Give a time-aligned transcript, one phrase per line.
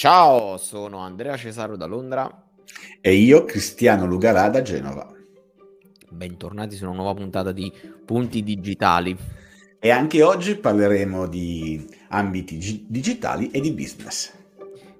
[0.00, 2.46] Ciao, sono Andrea Cesaro da Londra.
[3.02, 5.06] E io Cristiano Lugarà da Genova.
[6.08, 7.70] Bentornati su una nuova puntata di
[8.06, 9.14] Punti Digitali.
[9.78, 14.32] E anche oggi parleremo di ambiti gi- digitali e di business.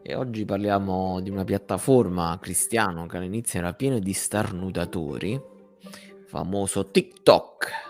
[0.02, 5.40] E oggi parliamo di una piattaforma cristiano che all'inizio era piena di starnutatori,
[6.26, 7.89] famoso TikTok.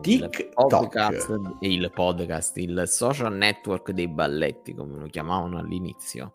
[0.00, 0.38] TikTok.
[0.38, 6.32] Il podcast, il podcast, il social network dei balletti, come lo chiamavano all'inizio.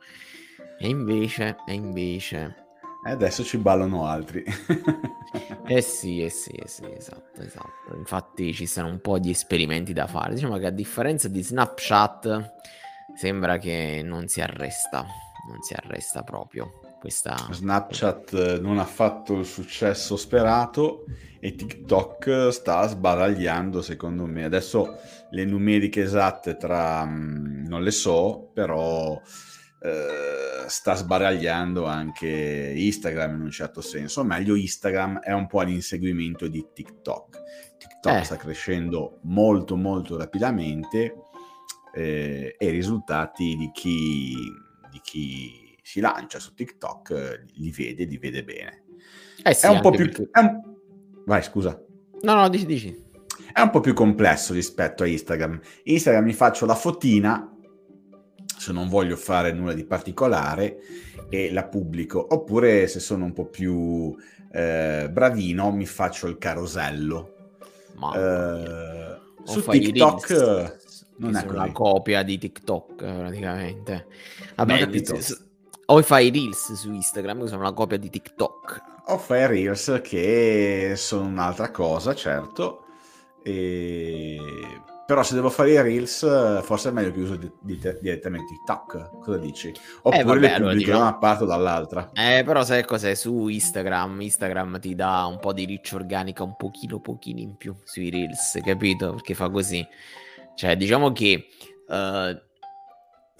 [0.79, 2.55] E invece, e invece...
[3.03, 4.43] E adesso ci ballano altri.
[5.65, 7.95] eh sì, eh sì, eh sì, esatto, esatto.
[7.95, 10.35] Infatti ci sono un po' di esperimenti da fare.
[10.35, 12.53] Diciamo che a differenza di Snapchat,
[13.15, 15.05] sembra che non si arresta,
[15.49, 16.80] non si arresta proprio.
[17.01, 17.35] Questa...
[17.49, 21.05] Snapchat non ha fatto il successo sperato
[21.39, 24.43] e TikTok sta sbaragliando secondo me.
[24.43, 24.97] Adesso
[25.31, 29.19] le numeriche esatte tra mm, non le so, però
[29.81, 34.19] eh, sta sbaragliando anche Instagram in un certo senso.
[34.19, 37.41] O meglio, Instagram è un po' all'inseguimento di TikTok.
[37.79, 38.23] TikTok eh.
[38.23, 41.15] sta crescendo molto molto rapidamente
[41.95, 44.35] eh, e i risultati di chi,
[44.91, 45.60] di chi
[45.91, 48.83] si lancia su TikTok li vede, li vede bene.
[49.43, 50.05] Eh sì, è un po' più...
[50.05, 50.29] Perché...
[50.39, 50.61] Un...
[51.25, 51.77] Vai, scusa.
[52.21, 53.03] No, no, dici, dici.
[53.51, 55.59] È un po' più complesso rispetto a Instagram.
[55.83, 57.53] Instagram mi faccio la fotina,
[58.57, 60.77] se non voglio fare nulla di particolare,
[61.27, 62.25] e la pubblico.
[62.29, 64.15] Oppure se sono un po' più
[64.53, 67.35] eh, bravino, mi faccio il carosello.
[67.95, 68.13] Ma...
[68.15, 70.77] Eh, su TikTok
[71.17, 74.05] non è una copia di TikTok praticamente.
[74.55, 74.87] Vabbè,
[75.93, 78.81] o fai reels su Instagram che sono una copia di TikTok.
[79.07, 82.85] O fai reels che sono un'altra cosa, certo.
[83.43, 84.37] E...
[85.05, 89.19] Però se devo fare i reels, forse è meglio che uso di- di- direttamente TikTok.
[89.19, 89.67] Cosa dici?
[89.67, 90.97] Eh, Oppure eh, vabbè, le pubblico allora, diciamo...
[90.97, 92.11] da una parte o dall'altra.
[92.13, 93.13] Eh, però sai cos'è?
[93.13, 97.75] Su Instagram, Instagram ti dà un po' di riccia organica, un pochino, pochino in più
[97.83, 99.11] sui reels, capito?
[99.15, 99.85] Perché fa così.
[100.55, 101.47] Cioè, diciamo che...
[101.89, 102.49] Uh,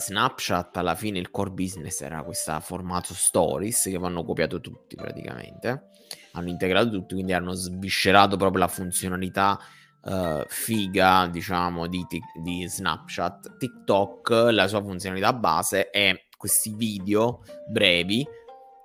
[0.01, 5.89] Snapchat alla fine il core business era questo formato stories che vanno copiato tutti praticamente.
[6.33, 9.59] Hanno integrato tutti quindi hanno sviscerato proprio la funzionalità
[10.03, 12.05] uh, figa diciamo di,
[12.41, 13.57] di Snapchat.
[13.57, 18.27] TikTok la sua funzionalità base è questi video brevi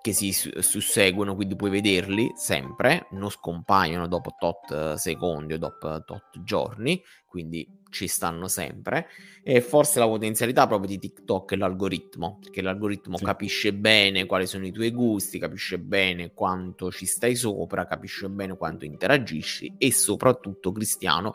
[0.06, 6.44] che si susseguono, quindi puoi vederli sempre, non scompaiono dopo tot secondi o dopo tot
[6.44, 9.09] giorni, quindi ci stanno sempre.
[9.43, 13.25] E forse la potenzialità proprio di TikTok è l'algoritmo, perché l'algoritmo sì.
[13.25, 18.56] capisce bene quali sono i tuoi gusti, capisce bene quanto ci stai sopra, capisce bene
[18.56, 21.34] quanto interagisci e soprattutto, Cristiano,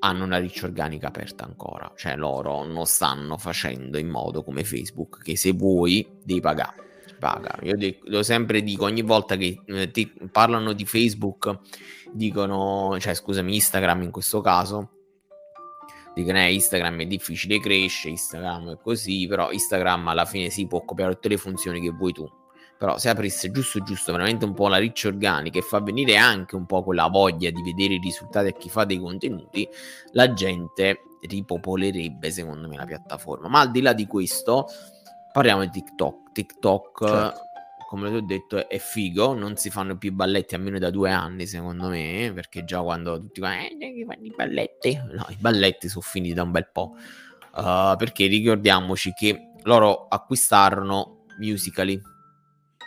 [0.00, 5.22] hanno una riccia organica aperta ancora, cioè loro non stanno facendo in modo come Facebook
[5.22, 6.83] che se vuoi devi pagare
[7.24, 7.56] paga.
[7.62, 7.74] Io
[8.04, 11.58] lo sempre dico, ogni volta che eh, ti parlano di Facebook,
[12.12, 14.90] dicono, cioè scusami, Instagram in questo caso,
[16.14, 20.84] dicono eh, Instagram è difficile crescere, Instagram è così, però Instagram alla fine si può
[20.84, 22.30] copiare tutte le funzioni che vuoi tu.
[22.76, 26.56] Però se aprisse giusto giusto veramente un po' la riccia organica e fa venire anche
[26.56, 29.66] un po' quella voglia di vedere i risultati a chi fa dei contenuti,
[30.12, 33.48] la gente ripopolerebbe secondo me la piattaforma.
[33.48, 34.66] Ma al di là di questo,
[35.34, 36.30] Parliamo di TikTok.
[36.30, 37.40] TikTok, certo.
[37.88, 39.34] come ti ho detto, è figo.
[39.34, 42.30] Non si fanno più balletti almeno da due anni, secondo me.
[42.32, 44.94] Perché già quando tutti dicono, eh, fanno i balletti.
[45.10, 46.92] No, i balletti sono finiti da un bel po'.
[47.52, 52.00] Uh, perché ricordiamoci che loro acquistarono Musically.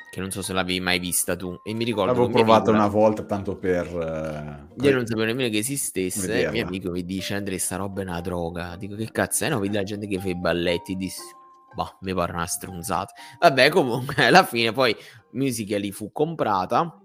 [0.09, 1.53] Che non so se l'avevi mai vista tu.
[1.65, 2.13] E mi ricordo.
[2.13, 3.93] L'avevo provata una volta tanto per.
[3.93, 6.27] Uh, io non sapevo nemmeno che esistesse.
[6.27, 6.51] Vederla.
[6.51, 8.77] Mio amico mi dice: Andrea, sta roba è una droga.
[8.77, 9.49] Dico che cazzo è?
[9.49, 10.95] No, vedi la gente che fa i balletti.
[10.95, 11.35] Dissi
[11.73, 13.13] boh, mi pare una stronzata.
[13.39, 14.95] Vabbè, comunque, alla fine poi
[15.31, 17.01] Musical.ly fu comprata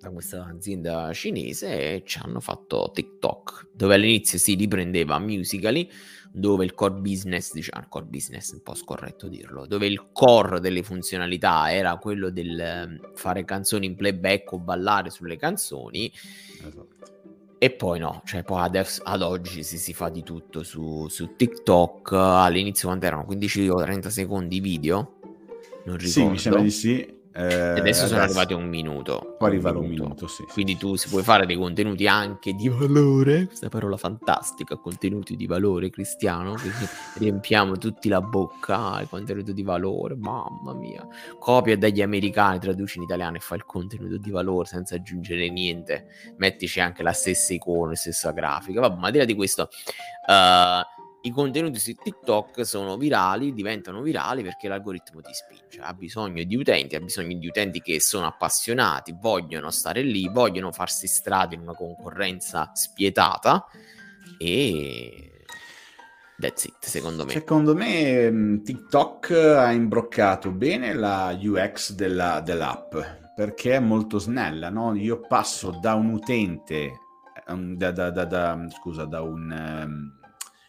[0.00, 5.88] da questa azienda cinese e ci hanno fatto TikTok, dove all'inizio si riprendeva Musical.ly,
[6.30, 10.82] dove il core business, diciamo, core business un po' scorretto dirlo, dove il core delle
[10.82, 16.12] funzionalità era quello del ehm, fare canzoni in playback o ballare sulle canzoni.
[16.64, 17.16] Esatto
[17.58, 21.34] e poi no, cioè poi adesso, ad oggi si, si fa di tutto su, su
[21.34, 22.12] TikTok.
[22.12, 25.14] All'inizio quanto erano 15 o 30 secondi video?
[25.84, 26.08] Non ricordo.
[26.08, 27.17] Sì, mi sembra di sì.
[27.32, 29.36] Eh, adesso, adesso sono arrivati a un minuto.
[29.38, 30.44] Può arrivare un minuto, minuto sì.
[30.44, 33.46] Quindi tu si puoi fare dei contenuti anche di valore.
[33.46, 36.56] Questa parola fantastica, contenuti di valore cristiano.
[37.14, 40.16] Riempiamo tutti la bocca ai contenuti di valore.
[40.16, 41.06] Mamma mia.
[41.38, 46.06] Copia dagli americani, traduci in italiano e fai il contenuto di valore senza aggiungere niente.
[46.38, 48.80] Mettici anche la stessa icona, la stessa grafica.
[48.80, 49.68] Vabbè, ma al di là di questo...
[50.26, 56.44] Uh, i contenuti su TikTok sono virali, diventano virali perché l'algoritmo ti spinge, ha bisogno
[56.44, 61.54] di utenti, ha bisogno di utenti che sono appassionati, vogliono stare lì, vogliono farsi strada
[61.54, 63.66] in una concorrenza spietata
[64.38, 65.44] e
[66.38, 67.32] that's it, secondo me.
[67.32, 72.94] Secondo me mm, TikTok ha imbroccato bene la UX della, dell'app
[73.34, 74.94] perché è molto snella, no?
[74.94, 76.98] Io passo da un utente,
[77.46, 80.16] um, da, da, da, scusa, da un...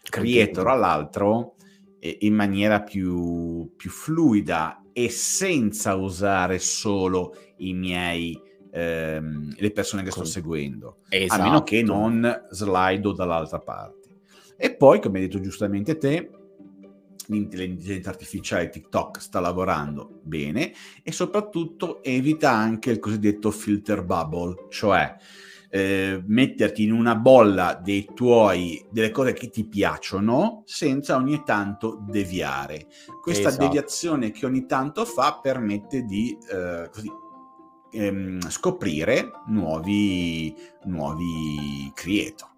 [0.10, 1.56] Creator all'altro
[2.00, 8.40] in maniera più, più fluida e senza usare solo i miei
[8.72, 11.42] ehm, le persone che sto seguendo esatto.
[11.42, 11.98] a meno che esatto.
[11.98, 13.98] non slido dall'altra parte
[14.58, 16.30] e poi come hai detto giustamente te
[17.28, 20.74] l'intelligenza artificiale TikTok sta lavorando bene
[21.04, 25.16] e soprattutto evita anche il cosiddetto filter bubble cioè
[25.70, 32.04] eh, metterti in una bolla dei tuoi, delle cose che ti piacciono senza ogni tanto
[32.08, 32.88] deviare.
[33.22, 33.66] Questa esatto.
[33.66, 37.10] deviazione che ogni tanto fa permette di eh, così,
[37.92, 40.56] ehm, scoprire nuovi,
[40.86, 42.50] nuovi creator.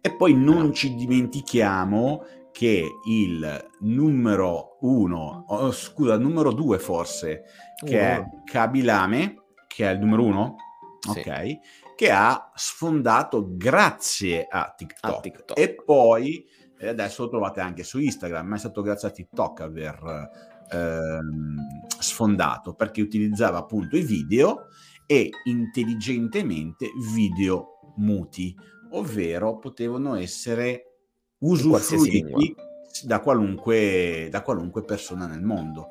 [0.00, 7.44] E poi non ci dimentichiamo che il numero uno, oh, scusa, il numero due forse,
[7.84, 8.00] che uh.
[8.00, 10.56] è Kabilame, che è il numero uno,
[10.98, 11.20] sì.
[11.20, 11.58] ok,
[11.98, 15.16] che ha sfondato grazie a TikTok.
[15.16, 15.58] A TikTok.
[15.58, 16.46] E poi
[16.78, 20.30] eh, adesso lo trovate anche su Instagram, ma è stato grazie a TikTok aver
[20.70, 21.56] ehm,
[21.98, 24.66] sfondato perché utilizzava appunto i video
[25.06, 28.54] e intelligentemente video muti,
[28.92, 30.98] ovvero potevano essere
[31.38, 32.54] usufruiti
[33.02, 35.88] da qualunque, da qualunque persona nel mondo.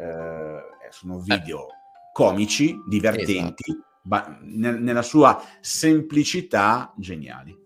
[0.00, 1.66] Eh, sono video
[2.14, 3.70] comici, divertenti.
[3.70, 7.56] Esatto ba- nel- nella sua semplicità geniali.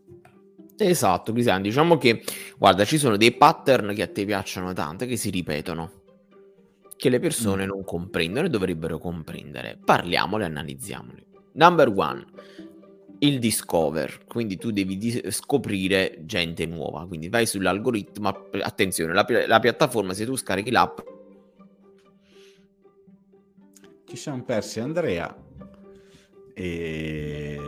[0.76, 2.24] Esatto, Cristian, diciamo che
[2.58, 6.02] guarda, ci sono dei pattern che a te piacciono tanto, che si ripetono,
[6.96, 7.68] che le persone mm.
[7.68, 9.78] non comprendono e dovrebbero comprendere.
[9.84, 11.26] Parliamole, analizziamole.
[11.52, 12.26] Number one,
[13.20, 19.60] il discover, quindi tu devi di- scoprire gente nuova, quindi vai sull'algoritmo, attenzione, la, la
[19.60, 20.98] piattaforma, se tu scarichi l'app...
[24.06, 25.34] Ci siamo persi Andrea,
[26.54, 27.58] e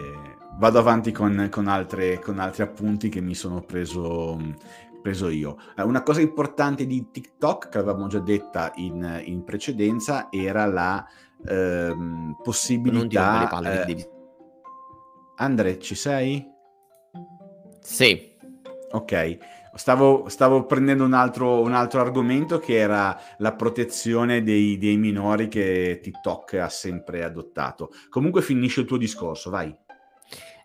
[0.58, 4.38] vado avanti con, con, altre, con altri appunti che mi sono preso,
[5.02, 5.56] preso io.
[5.76, 11.06] Eh, una cosa importante di TikTok, che avevamo già detta in, in precedenza, era la
[11.46, 13.46] ehm, possibilità...
[13.48, 14.06] Palle, eh, devi...
[15.36, 16.44] Andre, ci sei?
[17.80, 18.34] Sì.
[18.92, 19.38] Ok,
[19.76, 25.48] Stavo, stavo, prendendo un altro, un altro, argomento che era la protezione dei, dei, minori
[25.48, 27.90] che TikTok ha sempre adottato.
[28.08, 29.74] Comunque finisce il tuo discorso, vai.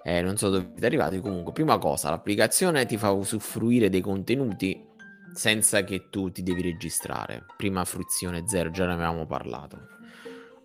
[0.03, 1.19] Eh, non so dove siete arrivati.
[1.19, 4.87] Comunque, prima cosa, l'applicazione ti fa usufruire dei contenuti
[5.33, 7.45] senza che tu ti devi registrare.
[7.57, 9.87] Prima fruizione zero, già ne avevamo parlato.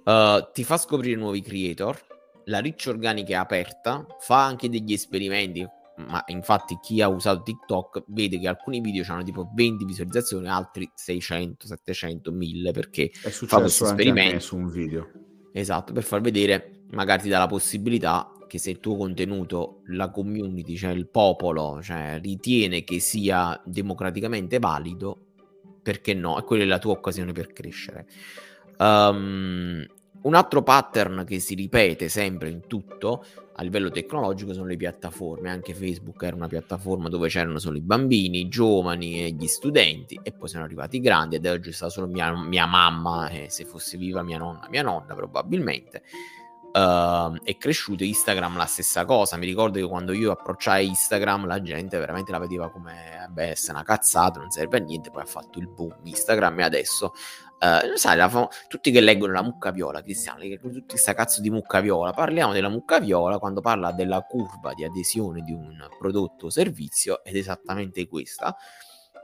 [0.04, 1.98] Uh, ti fa scoprire nuovi creator.
[2.44, 5.66] La riccia organica è aperta, fa anche degli esperimenti
[5.96, 10.90] ma infatti chi ha usato TikTok vede che alcuni video hanno tipo 20 visualizzazioni, altri
[10.94, 15.10] 600, 700, 1000 perché fa questo esperimento su un video.
[15.52, 20.10] Esatto, per far vedere, magari ti dà la possibilità che se il tuo contenuto, la
[20.10, 25.18] community, cioè il popolo, cioè, ritiene che sia democraticamente valido,
[25.82, 26.38] perché no?
[26.38, 28.06] E quella è la tua occasione per crescere.
[28.78, 29.84] Um,
[30.26, 33.24] un altro pattern che si ripete sempre in tutto
[33.58, 35.48] a livello tecnologico sono le piattaforme.
[35.48, 40.20] Anche Facebook era una piattaforma dove c'erano solo i bambini, i giovani e gli studenti,
[40.22, 41.36] e poi sono arrivati i grandi.
[41.36, 45.14] Ed oggi sta solo mia, mia mamma, e se fosse viva mia nonna, mia nonna
[45.14, 46.02] probabilmente.
[46.76, 49.38] Uh, è cresciuto Instagram la stessa cosa.
[49.38, 53.70] Mi ricordo che quando io approcciai Instagram, la gente veramente la vedeva come beh, è
[53.70, 55.10] una cazzata, non serve a niente.
[55.10, 57.14] Poi ha fatto il boom Instagram e adesso
[57.58, 61.80] Uh, sai, la, tutti che leggono la mucca viola, Cristiano, tutti questa cazzo di mucca
[61.80, 66.50] viola, parliamo della mucca viola quando parla della curva di adesione di un prodotto o
[66.50, 68.54] servizio ed è esattamente questa.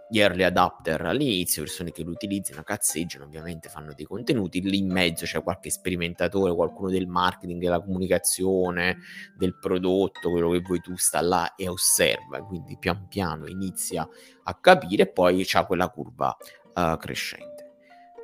[0.09, 4.91] Gli early adapter all'inizio, persone che lo utilizzano, cazzeggiano, ovviamente fanno dei contenuti, lì in
[4.91, 8.99] mezzo c'è qualche sperimentatore, qualcuno del marketing, della comunicazione,
[9.37, 14.07] del prodotto, quello che vuoi tu sta là e osserva, quindi pian piano inizia
[14.43, 16.37] a capire e poi c'è quella curva
[16.75, 17.52] uh, crescente.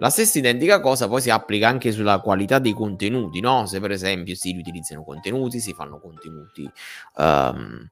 [0.01, 3.67] La stessa identica cosa poi si applica anche sulla qualità dei contenuti, no?
[3.67, 6.71] Se per esempio si riutilizzano contenuti, si fanno contenuti
[7.17, 7.89] um,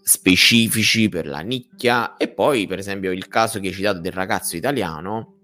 [0.00, 4.56] specifici per la nicchia e poi per esempio il caso che hai citato del ragazzo
[4.56, 5.34] italiano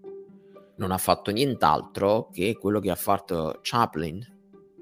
[0.76, 4.24] non ha fatto nient'altro che quello che ha fatto Chaplin,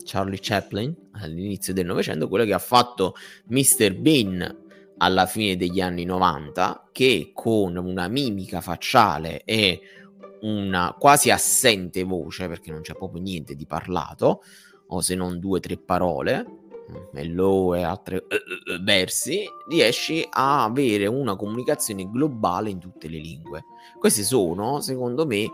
[0.05, 3.15] Charlie Chaplin all'inizio del Novecento, quello che ha fatto
[3.47, 3.95] Mr.
[3.95, 4.63] Bean
[4.99, 9.81] alla fine degli anni 90 che con una mimica facciale e
[10.45, 14.43] una quasi assente voce, perché non c'è proprio niente di parlato,
[14.89, 16.47] o se non due o tre parole,
[17.13, 23.19] mello e altri uh, uh, versi, riesci a avere una comunicazione globale in tutte le
[23.19, 23.65] lingue.
[23.99, 25.51] Queste sono, secondo me,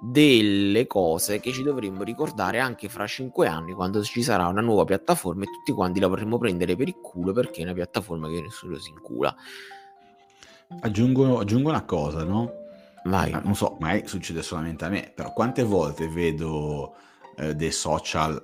[0.00, 4.84] delle cose che ci dovremmo ricordare anche fra cinque anni quando ci sarà una nuova
[4.84, 8.42] piattaforma e tutti quanti la potremmo prendere per il culo perché è una piattaforma che
[8.42, 9.34] nessuno si incula.
[10.80, 12.63] Aggiungo, aggiungo una cosa, no?
[13.04, 13.30] Vai.
[13.42, 16.94] Non so, mai succede solamente a me, però quante volte vedo
[17.36, 18.42] eh, dei social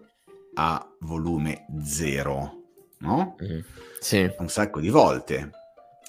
[0.55, 2.62] a volume zero,
[2.99, 3.37] no?
[3.43, 3.61] Mm,
[4.00, 4.31] sì.
[4.38, 5.50] Un sacco di volte.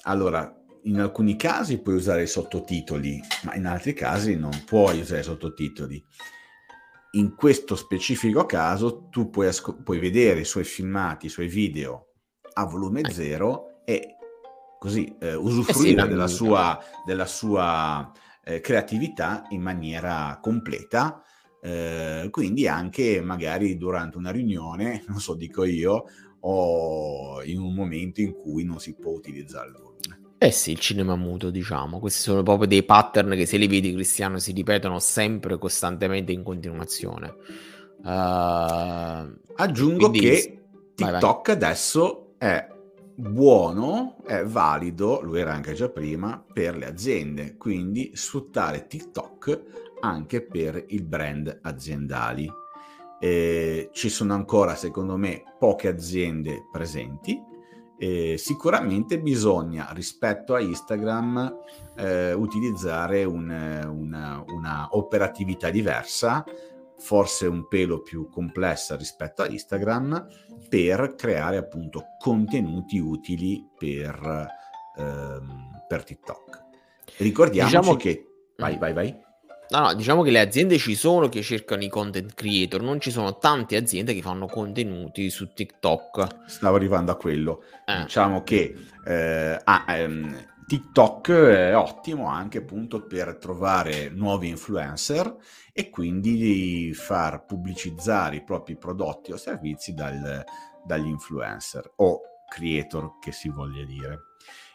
[0.02, 0.54] Allora,
[0.84, 5.24] in alcuni casi puoi usare i sottotitoli, ma in altri casi non puoi usare i
[5.24, 6.04] sottotitoli.
[7.12, 12.08] In questo specifico caso tu puoi, asco- puoi vedere i suoi filmati, i suoi video
[12.54, 14.16] a volume zero e
[14.78, 18.10] così eh, usufruire eh sì, della sua, della sua
[18.44, 21.22] eh, creatività in maniera completa.
[21.60, 26.04] Eh, quindi anche magari durante una riunione, non so, dico io,
[26.40, 29.76] o in un momento in cui non si può utilizzare il
[30.42, 32.00] eh sì, il cinema muto, diciamo.
[32.00, 36.42] Questi sono proprio dei pattern che se li vedi, Cristiano, si ripetono sempre, costantemente, in
[36.42, 37.32] continuazione.
[38.02, 40.18] Uh, Aggiungo quindi...
[40.18, 40.62] che
[40.96, 41.54] TikTok vai, vai.
[41.54, 42.71] adesso è
[43.30, 47.56] buono, è valido, lo era anche già prima, per le aziende.
[47.56, 49.62] Quindi sfruttare TikTok
[50.00, 52.50] anche per il brand aziendali.
[53.20, 57.50] Eh, ci sono ancora, secondo me, poche aziende presenti
[58.02, 61.58] eh, sicuramente bisogna rispetto a Instagram
[61.96, 66.44] eh, utilizzare un, una, una, operatività diversa,
[67.02, 70.26] forse un pelo più complessa rispetto a Instagram,
[70.68, 74.46] per creare appunto contenuti utili per,
[74.96, 76.64] ehm, per TikTok.
[77.18, 77.96] Ricordiamoci diciamo...
[77.96, 78.26] che...
[78.56, 79.20] Vai, vai, vai.
[79.70, 83.10] No, no, diciamo che le aziende ci sono che cercano i content creator, non ci
[83.10, 86.46] sono tante aziende che fanno contenuti su TikTok.
[86.46, 87.62] Stavo arrivando a quello.
[87.86, 88.02] Eh.
[88.02, 95.36] Diciamo che eh, ah, ehm, TikTok è ottimo anche appunto per trovare nuovi influencer
[95.72, 100.44] e quindi far pubblicizzare i propri prodotti o servizi dal,
[100.84, 104.18] dagli influencer o creator che si voglia dire.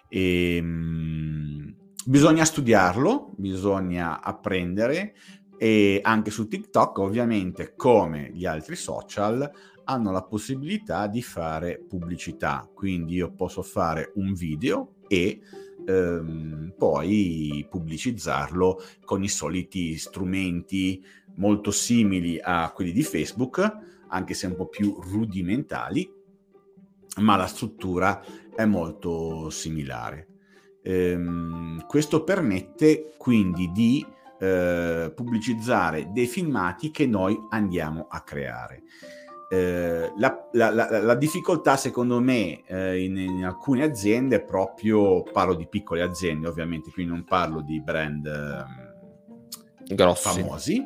[0.10, 5.14] E, ehm, Bisogna studiarlo, bisogna apprendere
[5.58, 9.52] e anche su TikTok ovviamente come gli altri social
[9.84, 15.42] hanno la possibilità di fare pubblicità, quindi io posso fare un video e
[15.88, 21.04] ehm, poi pubblicizzarlo con i soliti strumenti
[21.36, 23.78] molto simili a quelli di Facebook,
[24.10, 26.10] anche se un po' più rudimentali,
[27.18, 28.22] ma la struttura
[28.56, 30.28] è molto similare.
[30.84, 34.06] Ehm, questo permette quindi di
[34.40, 38.84] eh, pubblicizzare dei filmati che noi andiamo a creare.
[39.50, 45.24] Eh, la, la, la, la, difficoltà secondo me eh, in, in, alcune aziende è proprio,
[45.24, 50.84] parlo di piccole aziende ovviamente, qui non parlo di brand eh, famosi,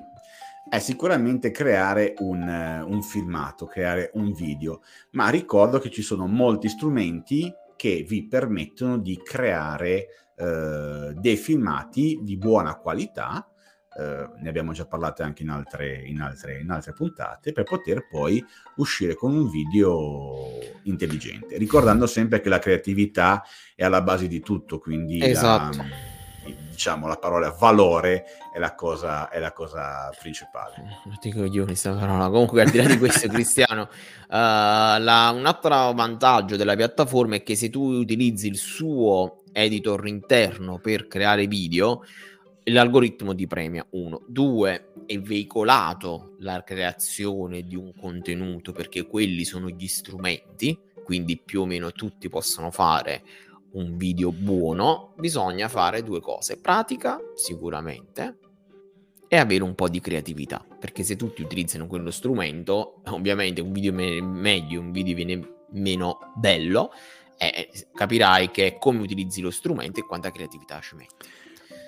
[0.70, 6.70] è sicuramente creare un, un filmato, creare un video, ma ricordo che ci sono molti
[6.70, 13.51] strumenti che vi permettono di creare eh, dei filmati di buona qualità,
[13.98, 18.08] eh, ne abbiamo già parlato anche in altre, in, altre, in altre, puntate, per poter
[18.10, 18.44] poi
[18.78, 23.44] uscire con un video intelligente, ricordando sempre che la creatività
[23.76, 25.78] è alla base di tutto, quindi esatto.
[25.78, 25.86] la,
[26.82, 30.76] diciamo la parola valore è la cosa, è la cosa principale.
[31.20, 32.30] Ti coglioni sta parola.
[32.30, 37.44] Comunque, al di là di questo, Cristiano, uh, la, un altro vantaggio della piattaforma è
[37.44, 42.04] che se tu utilizzi il suo editor interno per creare video,
[42.66, 43.86] l'algoritmo ti premia.
[43.92, 51.38] Uno, due, è veicolato la creazione di un contenuto perché quelli sono gli strumenti, quindi
[51.38, 53.24] più o meno tutti possono fare
[53.74, 56.60] un video buono, bisogna fare due cose.
[56.60, 58.38] Pratica, sicuramente,
[59.28, 63.94] e avere un po' di creatività, perché se tutti utilizzano quello strumento, ovviamente un video
[63.94, 66.92] me- meglio, un video viene meno bello,
[67.38, 71.16] e capirai che come utilizzi lo strumento e quanta creatività ci metti.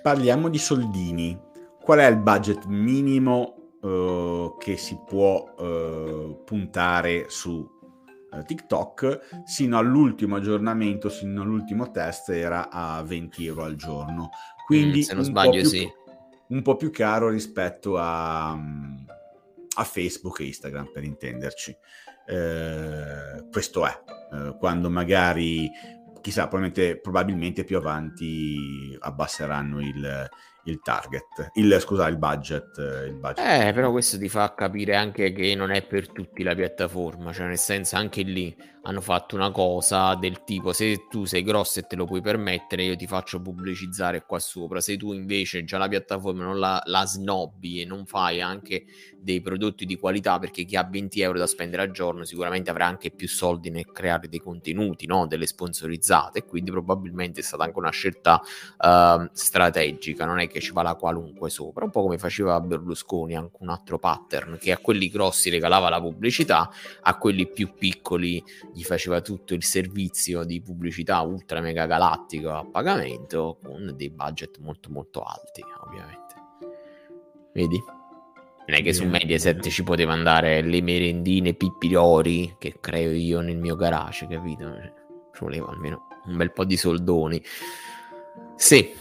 [0.04, 1.40] Parliamo di soldini.
[1.82, 7.66] Qual è il budget minimo uh, che si può uh, puntare su
[8.34, 14.32] eh, TikTok sino all'ultimo aggiornamento, sino all'ultimo test era a 20 euro al giorno.
[14.66, 15.90] Quindi mm, se non sbaglio, più, sì.
[16.48, 21.78] Un po' più caro rispetto a, a Facebook e Instagram, per intenderci.
[22.26, 24.02] Eh, questo è.
[24.34, 25.70] Eh, quando magari
[26.24, 30.30] chissà, probabilmente, probabilmente più avanti abbasseranno il,
[30.66, 32.78] il target, il, scusa, il budget,
[33.08, 33.46] il budget.
[33.46, 37.48] Eh, però questo ti fa capire anche che non è per tutti la piattaforma, cioè
[37.48, 38.56] nel senso anche lì
[38.86, 42.84] hanno fatto una cosa del tipo se tu sei grosso e te lo puoi permettere
[42.84, 47.06] io ti faccio pubblicizzare qua sopra, se tu invece già la piattaforma non la, la
[47.06, 48.84] snobbi e non fai anche
[49.18, 52.86] dei prodotti di qualità perché chi ha 20 euro da spendere al giorno sicuramente avrà
[52.86, 55.28] anche più soldi nel creare dei contenuti, no?
[55.28, 60.72] delle sponsorizzate quindi probabilmente è stata anche una scelta uh, strategica, non è che ci
[60.72, 64.78] va la qualunque sopra, un po' come faceva Berlusconi, anche un altro pattern, che a
[64.78, 66.70] quelli grossi regalava la pubblicità,
[67.02, 68.44] a quelli più piccoli
[68.74, 74.60] gli faceva tutto il servizio di pubblicità ultra mega galattico a pagamento con dei budget
[74.60, 76.34] molto molto alti, ovviamente.
[77.54, 77.82] Vedi?
[78.66, 83.58] Non è che su Mediaset ci poteva andare le merendine pippilori che creo io nel
[83.58, 84.74] mio garage, capito?
[85.34, 87.44] Ci voleva almeno un bel po' di soldoni.
[88.56, 88.94] Sì,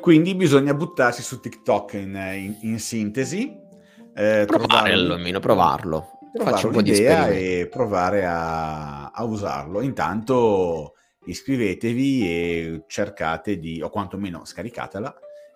[0.00, 3.66] quindi bisogna buttarsi su TikTok in, in, in sintesi.
[4.14, 6.18] Eh, provarlo, almeno provarlo.
[6.34, 9.80] Faccio un po' di e provare a, a, usarlo.
[9.80, 15.14] Intanto iscrivetevi e cercate di, o quantomeno scaricatela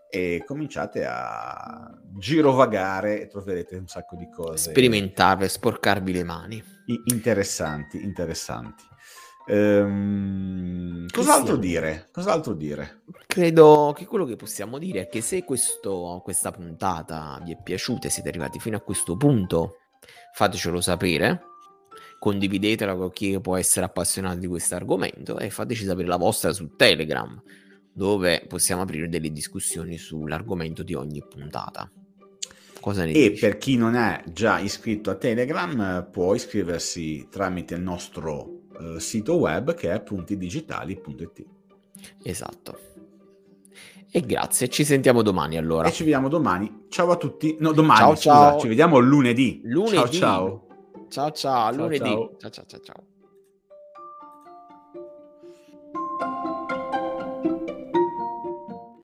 [0.08, 4.70] e cominciate a girovagare e troverete un sacco di cose.
[4.70, 6.62] Sperimentare, sporcarvi le mani.
[7.06, 8.84] Interessanti, interessanti.
[9.46, 12.08] Ehm, cos'altro dire?
[12.12, 13.02] Cos'altro dire?
[13.26, 18.06] Credo che quello che possiamo dire è che se questo, questa puntata vi è piaciuta
[18.06, 19.76] e siete arrivati fino a questo punto,
[20.34, 21.46] fatecelo sapere.
[22.18, 26.76] Condividetela con chi può essere appassionato di questo argomento e fateci sapere la vostra su
[26.76, 27.42] Telegram,
[27.92, 31.90] dove possiamo aprire delle discussioni sull'argomento di ogni puntata.
[32.80, 33.40] Cosa ne e dici?
[33.40, 39.36] per chi non è già iscritto a Telegram, può iscriversi tramite il nostro eh, sito
[39.36, 41.46] web che è puntidigitali.it.
[42.22, 42.78] Esatto.
[44.10, 45.88] E grazie, ci sentiamo domani allora.
[45.88, 46.84] E ci vediamo domani.
[46.88, 47.56] Ciao a tutti.
[47.60, 48.60] No, domani, ciao, scusa, ciao.
[48.60, 49.60] ci vediamo lunedì.
[49.64, 49.94] Lunedì.
[49.94, 50.66] Ciao ciao.
[51.08, 52.10] Ciao ciao, lunedì.
[52.38, 52.80] ciao ciao ciao.
[52.80, 53.04] ciao.